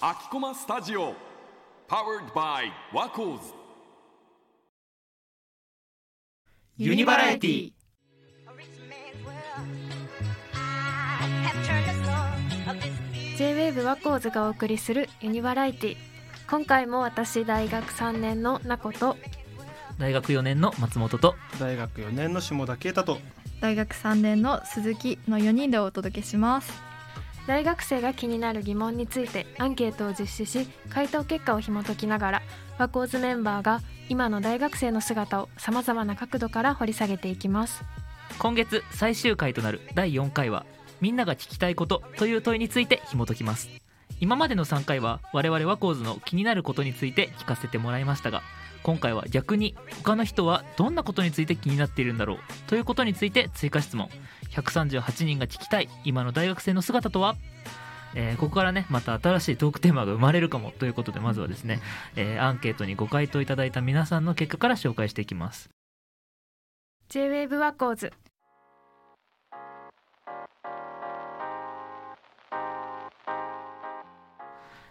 [0.00, 1.14] 秋駒スタジオ
[1.88, 3.54] Powered by ワコーズ
[6.76, 7.72] ユニバラエティ
[13.38, 15.96] J-WAVE ワコーズがお送りするユニバラエティ
[16.50, 19.16] 今回も私大学3年のなこと
[19.98, 23.18] 大学4年の松本と大学4年の下田啓太と
[23.62, 26.88] 大学3年の鈴木の4人でお届けします
[27.48, 32.42] 大学生が気になる疑問についてアンケートを実施し回答結果を紐解きながら
[32.76, 33.80] ワコーズメンバーが
[34.10, 37.82] 今の大学生の姿をさまざまな角度から掘り下げていきます。
[38.38, 40.66] 今月最終回となる第4回は
[41.00, 43.70] みんなが聞きたいことという問いについて紐解きます。
[44.20, 48.42] 今までの3回は我々ワコーズの気になることについて聞かせてもらいましたが
[48.82, 54.08] 今回は逆に他の人はどんなことについて気になっているんだろうということについて追加質問。
[54.50, 57.36] 138人が聞きたい今の大学生の姿とは？
[58.14, 61.80] えーここからねまた新しいトークテーマが生まれるかもということでまずはですね、
[62.16, 65.68] えーアンケートにご回答いただいた皆さんの結果から紹介していきます。
[67.10, 68.12] J-WAVE ワコーズ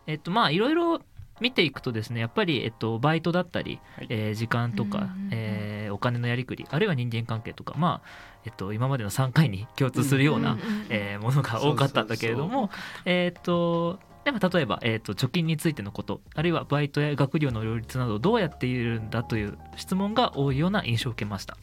[0.05, 1.01] えっとまあいろいろ
[1.39, 4.07] 見ていくとですねやっぱり、えっと、バイトだったり、はい。
[4.09, 8.07] えー時間とか、うんうんうんえーお金のやりくりあるいは人間関係とかまあ、
[8.45, 12.69] えっと、今までの3回に共通するような、うんうんうんえーものが多かったんだけれども
[13.05, 21.57] えっとでも例えば、えっと貯金についてのことあるいはバイトや学業の両立などどうやっているんだという質問が多いような印象を受けました、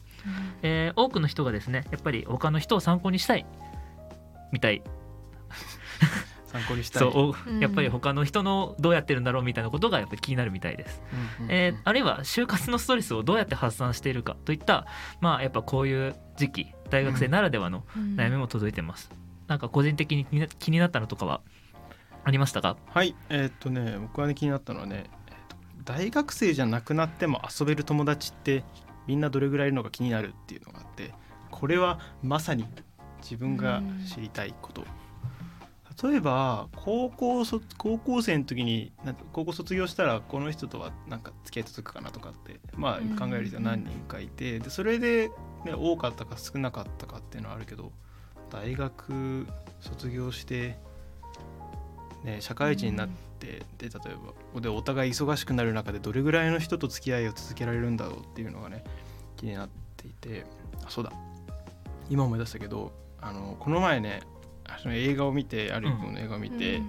[0.63, 3.45] えー多くの人がですねやっぱり他の人を参考にしたい
[4.51, 4.81] みたい
[6.59, 7.11] 参考にしたい。
[7.11, 11.01] そうやっぱり他の人のどうやってるんだろうみたいなことがやっぱり気になるみたいです、
[11.39, 14.85] うんうんえーあるいは就活のストレスをどうやって発散しているかといった
[15.21, 17.83] まあやっぱこういう時期大学生ならではの
[18.15, 19.09] 悩みも届いてます、
[19.47, 20.25] なんか個人的に
[20.59, 21.41] 気になったのとかは
[22.23, 22.77] ありましたか？
[22.93, 23.15] はい。
[23.29, 28.63] えーっとね僕がね気になったのはね、えーっと大学生じゃなくなっても遊べる友達って
[29.05, 31.11] みんなどれぐらいいるのか気になるっていうのがあって
[31.51, 32.65] これはまさに
[33.21, 34.83] 自分が知りたいこと
[36.03, 38.91] 例えば高校そ高校生の時に
[39.31, 45.29] 高校卒業したらこの人とはなんか付き合い続くかなとかってまあ考える人は何人かいてでそれで、
[45.63, 47.93] ね、多かったか少なかったかっていうのはあるけど
[48.49, 49.47] 大学
[49.79, 50.77] 卒業して、
[52.23, 53.89] ね、社会人になって、で例え
[54.53, 58.83] ばでお互い忙しくなる中でどれぐらいの人と付き合いを続けられるんだろうっていうのがね
[59.35, 60.45] 気になっていて
[60.85, 61.11] あそうだ。
[62.09, 64.21] 今思い出したけどあのこの前ね
[64.67, 66.81] あの映画を見てある一本の映画を見て、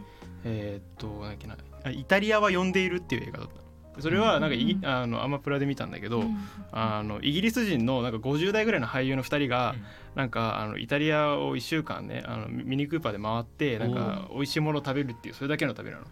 [0.44, 3.66] えーっとなんだっけなあイタリアは呼んでいるっていう映画だった。
[3.97, 4.81] のそれはなんかうん。
[4.84, 6.25] あのアマプラで見たんだけど、
[6.70, 9.84] あのイギリス人のなんか50代ぐらいの俳優の2人が、うん。
[10.16, 16.04] なんかあのイタリアを1週間ねあのミミニクーパーで回ってなんか美味しいものを食べるっていうそれだけの旅なの。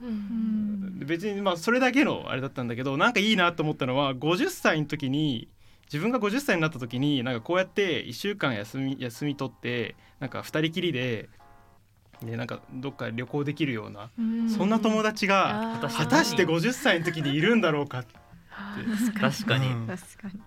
[1.07, 5.49] 別にまあそれだけのあれだったんだけどなんかいいなと思ったのは50歳の時に
[5.87, 11.29] 自分が50歳になった時になんかこうやって1週間休み休み取ってなんか2人きりで
[12.27, 14.11] でなんかどっか旅行できるような、
[14.49, 18.15] そんな友達が果たして50歳の時にいるんだろうかって。
[19.21, 19.87] 確かに、うん。
[19.87, 20.41] 確かに。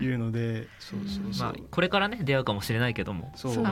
[0.00, 3.32] いうのでそうそうそう、まあ、これからね出会うかもしれないけども。
[3.36, 3.56] そう。
[3.56, 3.62] ね。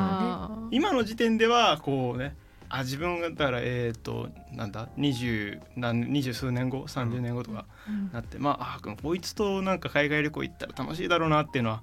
[0.70, 2.36] 今の時点ではこうね
[2.68, 7.66] あ自分がだからえっ、となんだ二十何二十数年後30年後とか
[8.12, 11.82] なって、まああこいつとなんか海外旅行行ったら楽しいだろうなっていうのは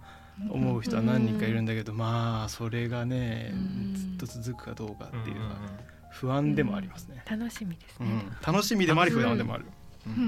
[0.49, 3.95] 思う人は何人かいるんだけど、まあそれがねうん。
[3.95, 5.69] ずっと続くかどうかっていうのがうんうんうん。
[6.11, 7.23] 不安でもありますね。
[7.29, 8.53] 楽しみですね、うん。
[8.53, 9.65] 楽しみでもあり不安でもある。
[10.07, 10.13] うん。
[10.13, 10.19] うん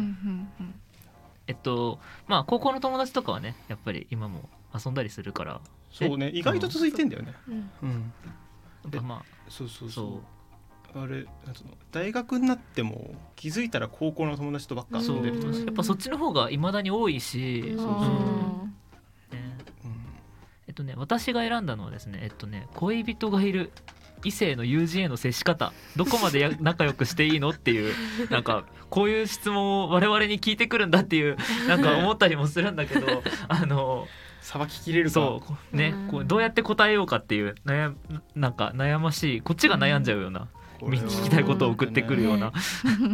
[0.59, 0.73] うん
[1.45, 5.61] えっとまあ高校の友達とかはねやっぱり今も遊んだりするから。
[5.91, 7.33] そうね意外と続いてんだよね。
[7.47, 7.71] うん。
[7.83, 8.13] うん、
[8.83, 10.99] やっぱまそうそうそそう。
[10.99, 11.03] う。
[11.03, 15.53] あれなんつうの大学になっても気づいたら高校の友達とばっか遊んでるとか。
[15.53, 17.77] さやっぱそっちの方がいまだに多いし、うん。
[17.77, 19.82] そうねう
[20.73, 23.71] っとね私が選んだのはですねえっとね恋人がいる
[24.25, 27.93] 異性の友人への接し方どこまでや 仲良くしていいのっていう
[28.29, 31.37] なんかこういう質問を我々に聞いてくるんだっていう
[31.67, 34.07] なんか思ったりもするんだけど あの
[34.41, 35.11] さばききれるか。
[35.11, 35.41] そ
[35.73, 36.07] うねうん。
[36.09, 37.95] こうどうやって答えようかっていう悩
[38.35, 42.51] なんか悩ましいこっちが悩んじゃうような、これは聞きたいことを送ってくるような、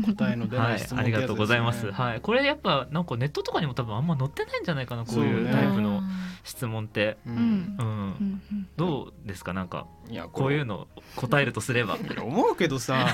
[0.06, 6.02] 答えの出はないい質問ありがとうございます、いはいこれやっぱなんかネットとかにも多分あんま載ってないんじゃないかなこういうタイプの
[6.44, 7.18] 質問って。
[7.26, 7.36] ううん。
[7.36, 8.42] んうん、うん。
[8.52, 9.54] うんどうですか？
[9.54, 11.98] なんかいやこういうの答えるとすれば。
[12.22, 13.08] 思うけどさ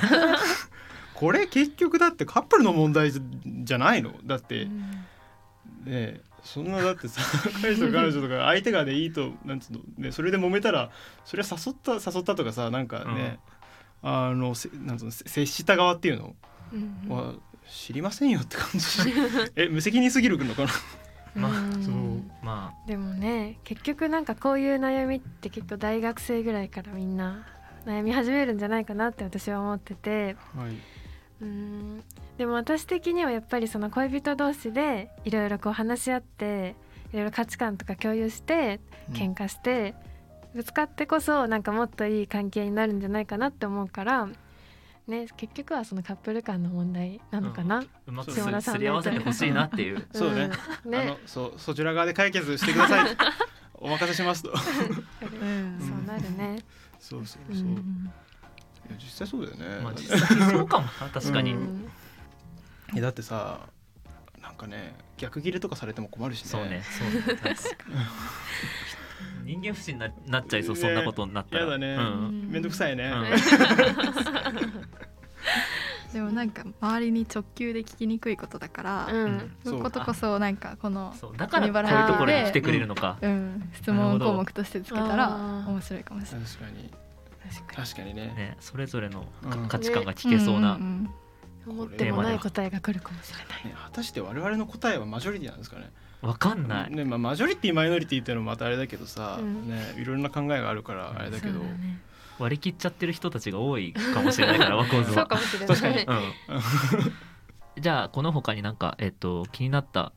[1.16, 4.14] これ結局だってカップルの問題じゃないの？
[4.26, 4.72] だってね
[5.86, 7.22] えそんなだってさ
[7.62, 10.92] 彼氏と彼女とか相手がでいいとなんつうの、ね、それで揉めたら
[11.24, 13.40] それは誘った誘ったとかさなんかね、
[14.08, 16.36] あのせなんつうのせ接した側っていうの？
[16.72, 17.34] うんは
[17.68, 18.86] 知りませんよって感じ。
[19.58, 20.70] え無責任すぎるのかな？
[21.36, 21.84] まあうん。
[21.84, 27.48] そうまでもね結局なんかこういう悩みって結構大学生ぐらいからみんな
[27.88, 30.36] 悩み始めるんじゃないかなって私は思ってて。
[30.56, 30.78] はい。
[31.42, 32.04] うん。
[32.38, 36.76] でも私的にはやっぱりその恋人同士でいろいろこう話し合って
[37.12, 38.80] いろいろ価値観とか共有して
[39.14, 39.96] 喧嘩して、
[40.56, 44.30] ぶつかってこそなんかもっといい関係になるんじゃないかなって思うから、
[45.06, 47.80] ね、結局はそのカップル間の問題なのかな？
[47.80, 50.08] あうまくす島田さんすり合わせてほしいなっていう。
[50.16, 50.50] そうね。
[50.86, 50.92] うん。
[50.92, 50.98] ね。
[51.00, 53.18] あのそうそちら側で解決してください。
[53.76, 54.52] お任せしますと。
[54.52, 54.54] う
[55.46, 55.78] ん。
[55.80, 56.60] そうなるね。
[57.00, 58.12] そうそうそう、いうん。
[58.90, 61.92] や実際そうだよね、まあ実際そうかもな確かに、うん。
[62.96, 63.60] えだってさ
[64.42, 66.50] なんかね逆ギレとかされても困るしね。
[66.50, 67.22] そうねそうね。
[67.22, 67.96] 確かに
[69.46, 71.66] 人間不信にななっちゃいそうそんなことになったら。
[71.66, 72.50] やだね、うん。
[72.50, 73.26] めんどくさいね、うん。
[76.14, 79.52] でもなんか周りに直球で聞きにくいことだから、うん。
[79.64, 83.70] そういうことこそなんかこのそうだからこういうところに来てくれるのか、うん。
[83.74, 85.30] 質問項目としてつけたら
[85.68, 86.48] 面白いかもしれない。
[86.48, 86.92] 確かに。
[87.52, 88.22] 確か確かにね。
[88.28, 89.68] ね、それぞれのかうん。
[89.68, 90.80] 価値観が聞けそうな、
[91.68, 93.66] 思ってもない答えが来るかもしれない。
[93.66, 95.92] ね果たして我々の答えはマジョリティなんですかね
[96.26, 99.70] わかんない、ねまあ、マジョリティマイノリティっていうのもまたあれだけどさ、うん。
[99.70, 102.00] ね、いろんな考えがあるからあれだけど、ね。
[102.40, 105.68] 割り切っちゃってる人たちが多いかもしれないからワコーズそうはかもしれない。
[105.68, 105.96] 確かに。
[106.00, 107.12] うん、
[107.82, 110.12] じゃあこの他になんか、えっと、気になった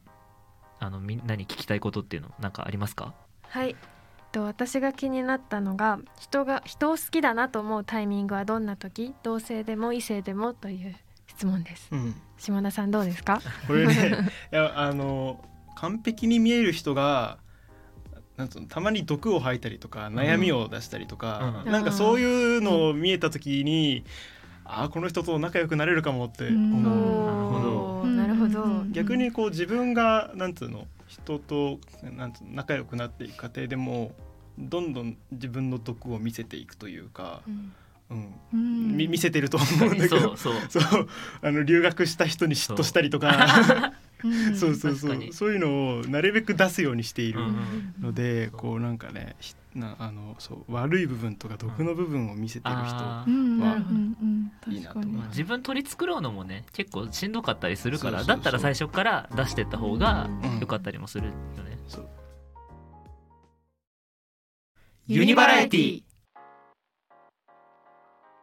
[0.81, 3.15] あのみんなに聞きたいことっていうのなんかありますか？
[3.43, 3.77] はい。
[4.33, 9.15] と私が気になったのが人が人を好きだなと思うタイミングはどんな時？
[9.23, 10.97] 同性でも異性でもという
[11.27, 11.89] 質問です。
[11.93, 13.41] うん、島田さんどうですか？
[13.67, 15.45] これね いやあの
[15.81, 17.39] 完璧に見える人が
[18.37, 21.73] なんつうのたまに毒を吐いたりとか悩みを出したりとか、うん。
[21.73, 24.05] なんかそういうのを見えた時に、
[24.65, 28.07] ああこの人と仲良くなれるかもって思う。
[28.07, 28.61] なるほど、うん。
[28.61, 28.93] うんうん。
[28.93, 34.13] 逆にこう自分がなんつうの人となんつうの仲良くなっていく過程でも
[34.59, 37.73] どんどん自分の毒を見せていくというか、うん。
[38.11, 38.35] うん。
[38.53, 38.97] うん。
[38.97, 40.21] み見せてると思うんだけど。
[40.21, 40.55] そうそう。
[40.71, 41.09] そう。
[41.43, 43.29] あの留学した人に嫉妬したりとか。
[43.31, 44.08] う ん
[44.55, 45.33] そうそうそう。
[45.33, 53.59] そういうのをなるべく出すようにしているうんので、こうなんかねひなあのそう悪い部分とか毒の部分を見せてる人、あーうん。
[53.59, 54.75] まあうんうんうん。
[54.75, 55.29] いいなと思います。
[55.29, 60.59] 自分取り繕うのもね結構しんどかったりするからだったら最初から出してった方がうん。
[60.61, 61.33] 良かったりもするよ
[61.63, 61.79] ね、
[65.07, 66.03] ユニバラエティ。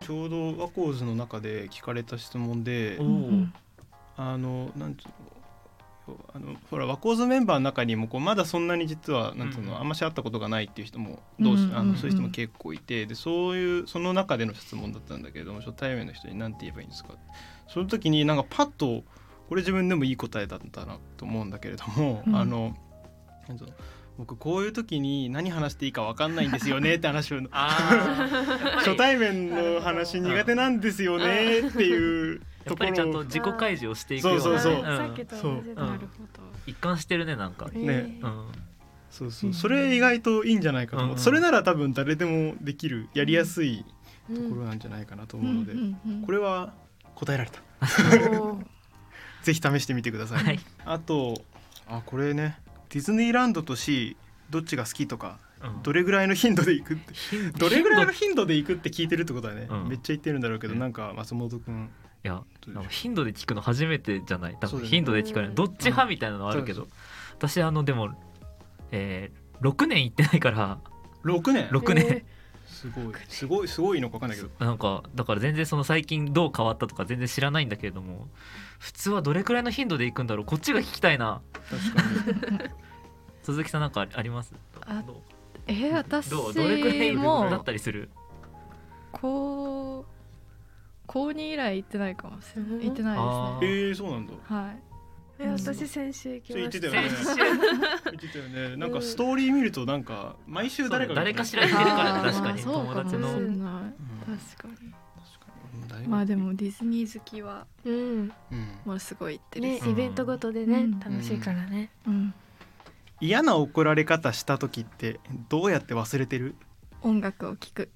[0.01, 2.99] ちょうどワコーズの中で聞かれた質問で
[4.17, 5.13] あのなんつうの
[6.35, 9.79] あのほらワコーズメンバーの中にもこうまだそんなに実はなんつうの、うん。
[9.79, 17.11] あんまし会ったことがないっていう人もどうし、あのそういう人も結構いてでそういうその中での質問だったんだけれども初対面の人に何て言えばいいんですか？
[17.69, 19.03] その時になんかパッと
[19.47, 22.35] これ自分でもいい答えだったなと思うんだけれども、うん。
[22.35, 22.75] あの
[23.47, 23.71] なんつうの
[24.17, 34.41] 僕こういう時に何話していいか分かんないんですよね って話を 初対面の話苦手なんですよねっていうやっぱりちゃんと自己開示をしていくような。
[34.41, 34.83] そうそうそう。
[34.83, 34.97] うん。
[34.97, 35.75] さっきと同じだ。
[35.75, 36.05] そうなるほ
[36.65, 37.79] 一貫してるねなんか、ど、ね。
[37.79, 38.51] えーうん、
[39.11, 39.53] そうそう。
[39.53, 41.21] それ意外といいんじゃないかと思う、うん。
[41.21, 43.85] それなら多分誰でもできるやりやすい
[44.29, 44.49] うん。
[44.49, 45.79] ところなんじゃないかなと思うので、うん。
[45.79, 45.97] うん。
[46.07, 46.21] うん。
[46.23, 46.73] これは
[47.13, 47.59] 答えられた。
[49.43, 51.39] ぜひ試してみてください、はい、あと
[51.87, 52.57] あこれね。
[52.89, 54.17] ディズニーランドと C
[54.49, 55.83] どっちが好きとかうん。
[55.83, 57.13] どれぐらいの頻度で行くって。
[57.13, 59.87] 頻どれぐらいの頻頻度で行くって聞いてるってことはね、うん。
[59.87, 61.89] めっちゃ言ってるんだろうけど、うんなんか松本くん
[62.25, 62.41] いや
[62.89, 64.57] 頻度で聞くの初めてじゃない？
[64.59, 66.87] 多分頻度で聞かれるどっち派みたいなのはあるけど、
[67.37, 68.09] 私あのでも、
[68.91, 70.79] えー、6年行ってないから。
[71.23, 72.25] 6年？6年、え
[72.65, 73.13] すごい。
[73.27, 74.49] すごいすごいのか分かんないけど。
[74.65, 78.27] なんかだから全然その最近どう変わったとか全然知らないんだけれども
[78.79, 80.45] 普通はどれくらいの頻度で行くんだろう？
[80.45, 81.41] こっちが聞きたいな。
[81.69, 82.69] 確かに。
[83.43, 84.53] 鈴木さんなんかあります？
[84.81, 85.03] あ
[85.67, 86.53] えー私どう？
[86.55, 88.09] どれくらいだもったりする？
[89.11, 90.05] 高
[91.07, 92.87] 高2以来行ってないかもしれうんない。
[92.87, 93.79] 行ってないあですね。
[93.79, 94.33] えー、そうなんだ。
[94.43, 94.77] はい。
[95.37, 96.87] え私先週行きました。
[96.87, 97.19] そう言って
[97.59, 97.89] たよね。
[98.05, 103.27] 言ってたよねなんかストーリー見るとなんか毎週誰かが誰かしら言ってるから確かにそう友達の。
[103.27, 103.51] かもしれない。
[103.51, 104.67] うん確か
[106.01, 106.07] に。
[106.07, 107.93] まあでもディズニー好きはうん。
[107.93, 108.31] うん
[108.85, 110.99] もうすごい行ってるし、ねイベントごとでね、うん。
[110.99, 112.33] 楽しいからね、うん、
[113.19, 115.19] 嫌な怒られ方した時って
[115.49, 116.55] どうやって忘れてる？
[117.01, 117.89] 音楽を聴く。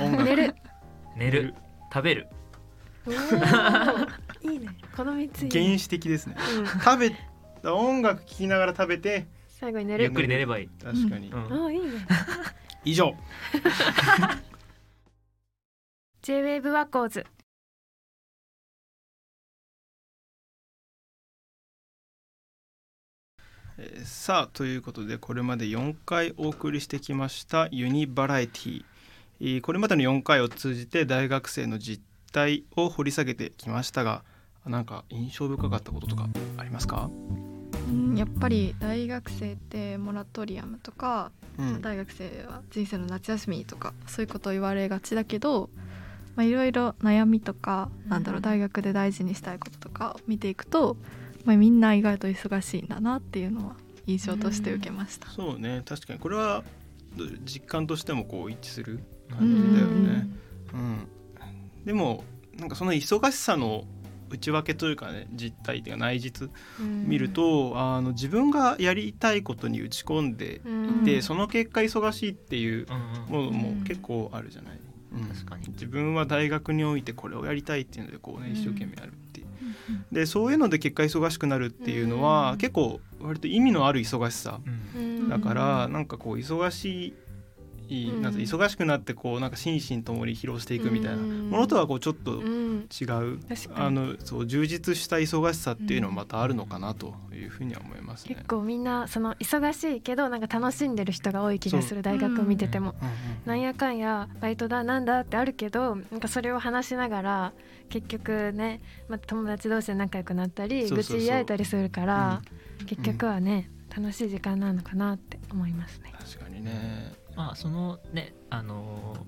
[0.00, 0.24] 音楽。
[0.24, 0.54] 寝る。
[1.16, 1.54] 寝る
[1.92, 2.28] 食べる。
[4.42, 4.68] いいね。
[4.96, 6.36] この三つ原始的ですね。
[6.58, 7.14] うん、食べ
[7.70, 10.04] 音楽聴きながら食べて最後に寝る。
[10.04, 11.38] ゆっくり寝ればいい、確かに、うん。
[11.38, 12.06] あーいいね。
[12.84, 13.14] 以上。
[16.22, 17.26] J-WAVE ワコーズ
[23.76, 28.78] えーさあということでこれまで4回お送りしてきましたユニバラエティ。
[28.78, 28.91] えー
[29.62, 34.22] これまでの4回を通じて大学生の実態を掘り下げてきましたが
[34.66, 41.82] なんか印象深かったこととかありますか、うんやっぱり大学生ってモラトリアムとか、うん。
[41.82, 45.68] 大学生は人生の夏休みとかそういうことを言われがちだけど
[46.36, 50.96] まあいろいろ悩みとか、なんだろう大学で大事にしたいこととかを見ていくと、
[51.44, 55.28] まあ、みんな意外と忙しいんだなっていうのは印象として受けました。
[55.28, 55.82] そうね。
[55.84, 56.18] 確かに。
[56.18, 56.64] これは
[57.16, 60.28] ど実感としてもこう一致するう感じだよんね。
[60.72, 61.08] うん、
[61.84, 62.24] でも
[62.58, 63.84] なんかその忙しさの
[64.30, 71.04] 内訳というかね実態っていうか内実見ると、あの自分がやりたいことに打ち込んでうん。
[71.04, 72.86] でその結果忙しいっていう
[73.28, 73.46] うんうん。
[73.46, 74.78] ものも結構あるじゃない、
[75.12, 75.24] うん。
[75.26, 75.68] 確かに。
[75.68, 79.46] 自分は大学においてこれをやりたいっていうのでこうねうん一生懸命やるっていう。
[80.10, 82.58] でそういうので結果忙しくなるっていうのはうん。
[82.58, 84.60] 結構割と意味のある忙しさ
[84.94, 85.02] うん。
[85.02, 85.28] うん。
[85.28, 87.14] だからなんかこう忙しい
[87.90, 88.22] うん。
[88.22, 91.22] なんか忙しくなってこうなんか心身ともに疲労していくみたいな。
[91.22, 91.50] うん。
[91.50, 92.88] ものとはこうちょっとうん。
[93.00, 93.40] 違う。
[93.74, 98.34] あのそう充実した忙しさっていうのもまたあるのかなというふうには思いますね。
[98.34, 98.48] 結。
[98.48, 102.94] 構みんなその忙しいけどなんか楽しんでる人が多い気がする大学を見てても、
[103.44, 107.52] なんやかんやバイトだなんだってあるけどなんかそれを話しながら
[107.88, 112.42] 結局ね、まあ、友達同士で仲良くなったり愚痴言い合えたりするから、
[112.86, 116.12] 結局はね楽しい時間なのかなって思いますね。
[116.18, 117.12] 確かにね。
[117.36, 119.20] まあそのねあのー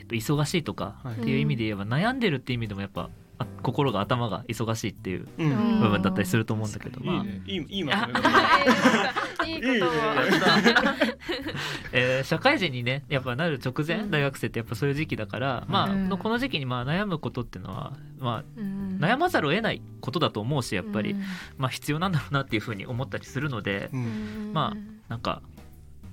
[0.00, 1.14] えっと忙しいとかはい。
[1.14, 7.14] っていう意味で言えば悩んでるっていう意味でもやっぱあ心が頭が忙しいっていう部分だったりすると思うんだけど、まあ。
[7.16, 7.42] いいね。
[7.46, 8.28] いいいいまとめ方
[9.46, 9.86] いいこと。
[9.86, 9.90] を
[11.92, 14.10] えー社会人にねやっぱなる直前、うん。
[14.10, 16.08] 大学生ってやっぱそういう時期だから、まあうん。
[16.10, 18.98] この時期にまあ悩むことっていうのは、まうん。
[19.00, 21.22] あ、悩まざるを得ないことだと思うしやっぱり、うん。
[21.58, 24.50] まあ、必要なんだろうなっていうふうに思ったりするので、うん。
[24.52, 24.74] ま
[25.08, 25.42] なんか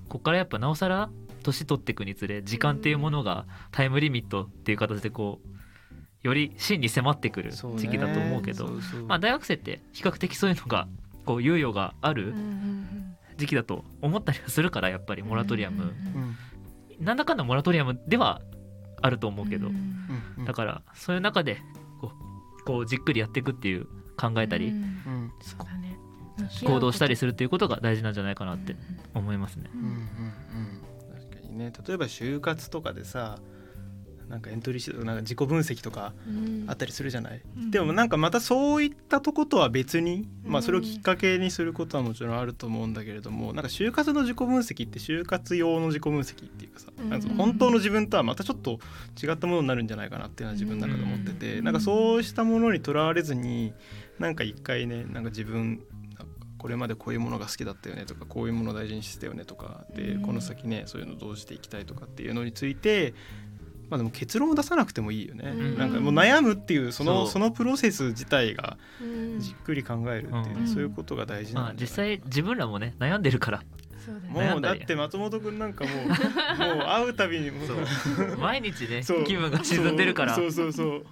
[0.07, 5.47] ここからやっぱなおさら年取っていくにつれ時間っていうものがタイムリミットっていう形でこう
[6.27, 8.69] より真に迫ってくる時期だと思うけど
[9.07, 10.87] まあ、大学生って比較的そういうのが
[11.25, 12.33] こう猶予がある
[13.37, 15.91] 時期だと思ったりはするからやっぱりモラトリアム、うんう
[16.25, 16.37] ん
[16.99, 18.41] なんだかんだモラトリアムでは
[19.01, 19.69] あると思うけど、
[20.45, 21.61] だからそういう中で
[22.01, 22.11] こ
[22.61, 23.85] うこうじっくりやっていくっていう
[24.17, 24.73] 考えたり、
[26.65, 28.75] 行動したりするるっていうことが大事なんじゃないかなって
[29.13, 29.69] 思いますね。
[29.73, 30.88] うんうんうん
[31.49, 33.39] にね例えば就活とかでさ
[34.29, 36.13] なんかエントリーシートなんか自己分析とか
[36.67, 37.71] あったりするじゃない、うん。
[37.71, 47.09] でもなんかまたそういったとことは別に、まあ、うんそれをきっかけにすることはもちろんあると思うんだけれどもなんか就活の自己分析って就活用の自己分析っていうかさ、うん。
[47.09, 48.79] なんか本当の自分とはまたちょっと
[49.21, 51.65] 違ったものになるんじゃないかなっていうのは自分の中で思ってて、うん。
[51.65, 53.73] なんかそうしたものにとらわれずに
[54.19, 55.81] なんか一回ねなんか自分
[56.59, 60.21] これまでこういうものが好きだったよねとかこういうものを大事にしてたよねとかで、うん。
[60.21, 63.15] この先ねそういうのどうしていきたいとかっていうのについて
[63.89, 65.77] まあでも結論を出さなくてもいいよね、うん。
[65.77, 69.39] なんかもう悩むっていうそのそのプロセス自体がうん。
[69.39, 70.67] じっくり考えるっていう、うん。
[70.67, 73.63] そういうことが大事まあ、なんじゃない実際自分らもね悩んでるから。
[74.05, 74.51] そうだね。
[74.51, 76.07] もうだって松本君なんかもう
[76.75, 80.35] もう会うたびにもう毎日ね気分が沈んでるから。
[80.35, 81.05] そうそうそうそう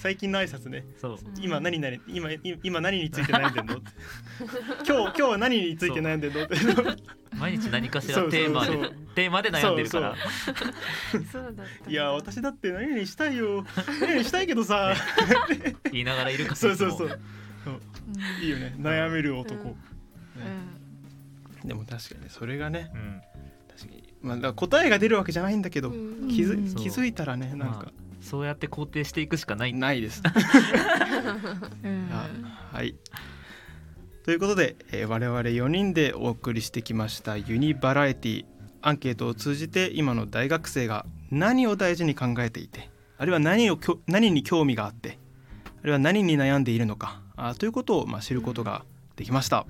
[0.00, 0.86] 最近の挨拶ね。
[0.98, 1.18] そう。
[1.42, 3.76] 今何々今い今何について悩んでんの？
[4.82, 6.42] 今日今日は何について悩んでんの？
[6.42, 6.56] っ て
[7.36, 8.72] 毎日何かしらテーマで
[9.14, 10.16] テーマで悩んでるから。
[11.30, 13.66] そうだったいや私だって何々したいよ。
[14.00, 14.94] 何々したいけどさ。
[15.92, 16.90] 言いながらいるからそうそう。
[16.92, 17.20] そう。
[18.40, 18.74] いいいよね。
[18.78, 19.64] 悩める男、うん。
[19.68, 19.76] ね。
[21.62, 23.20] でも確かにねそれがねうん。
[23.68, 26.28] 確かに、まあ、答えが出るわけじゃないんだけど、うん。
[26.28, 26.68] 気づうん。
[26.70, 26.82] そう。
[26.82, 30.22] 気づいたらねなんまか、そうやって肯定していくしかないないです。
[32.72, 32.94] はい
[34.24, 38.44] ということで、えー我々4人でお送りしてきましたユニバラエティ
[38.82, 45.18] アンケートを通じて今の大学生が何を大事に考えていてあるいは何をきょ何に興味があって
[45.82, 48.84] あるいは何に悩んでいるのかあということを、まあ、知ることが
[49.16, 49.66] できました。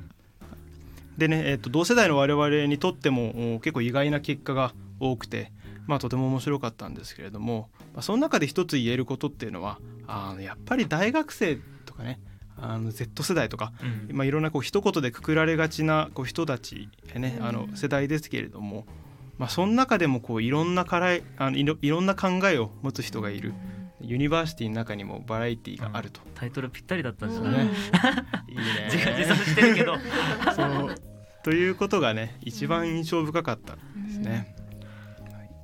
[1.19, 5.53] でね、えー、と同世代の我々にとってもお結構意外な結果が多くて、
[5.87, 12.21] まあ、とても面白かったんですけれども、まあ、その中で一つ言えることっていうのはあのやっぱり大学生とかね
[12.63, 13.73] あの Z 世代とか、
[14.09, 14.17] うん。
[14.17, 17.47] まあ、いろんなこう一言でくくられがちなこう人たち、ねうん。
[17.47, 18.87] あの世代ですけれども、
[19.39, 23.55] まあ、その中でもこういろんなからいあのいろいろんな考えを持つ人がいる。
[24.03, 26.21] ユニバーシティの中にもバラエティがあると。
[26.35, 27.53] タイトルぴったりだったんじゃうん。
[27.53, 27.71] ない、ね
[28.49, 28.63] いいね。
[28.91, 29.97] 自画自賛してるけど。
[30.57, 30.95] そう。
[31.43, 34.55] ということがね一番印象深かったですね。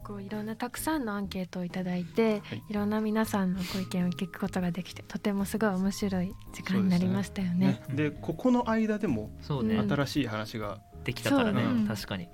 [0.06, 2.62] 構いろんなたくさんのアンケートをいただいて、はい。
[2.68, 7.82] い、ろんな皆さんのご意見を聞くことができてとてもすごい面白い時間になりましたよね。
[7.88, 7.96] ね。
[7.96, 11.88] でここの間でもそうね、うん新しい話が、できたからね、そうね。
[11.88, 12.24] 確かに。
[12.24, 12.30] うん。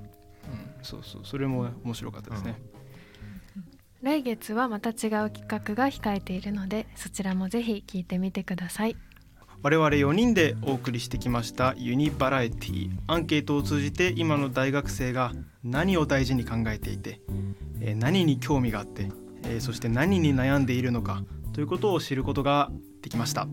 [0.82, 1.22] そうそう。
[1.24, 2.60] それも面白かったですね、
[4.02, 8.96] 来月はまた違う企画が控えているのでそちらもぜひ聞いてみてください。
[9.64, 17.20] 我々4人でお送りしてきましたユニバラエティアンケートを通じて今の大学生が何を大事に考えていて、
[17.94, 19.08] 何に興味があって、
[19.60, 23.46] そして何に悩んでいるのかということを知ることができました、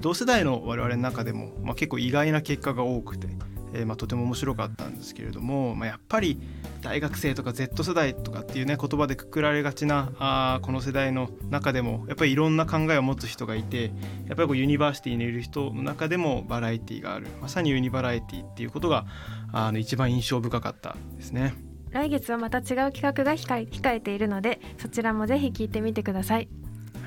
[0.00, 3.28] 同世代の我々の中でも、ま、結構意外な結果が多くて、
[3.74, 6.40] えーまあ、とても面白かったんですけれども、まあ、やっぱり
[6.80, 13.92] 大学生とか Z 世代とかっていうね言葉でくくられがちなあーこの世代の中でもやっぱりいろんな考えを持つ人がいて
[14.26, 19.06] やっぱりこうユニバーシティにいる人の中でもバラエティがあるまさにユニバラエティっていうことが
[19.52, 21.54] あの一番印象深かったですね。
[21.90, 26.48] 来月はまた違う企画が控え控えているのでそちらもぜひ聞いてみてください。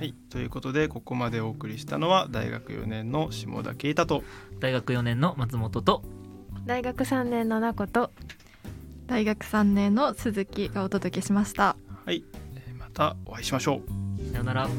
[0.01, 4.24] はい、ということでここまでお送りしたのは大学4年の下田啓太と
[4.60, 6.01] 大学4年の松本と
[6.65, 8.12] 大学3年のなこと。
[9.08, 11.75] 大学3年の鈴木がお届けしました。
[12.06, 12.24] はい、
[12.56, 14.32] えーまたお会いしましょう。
[14.32, 14.70] さよなら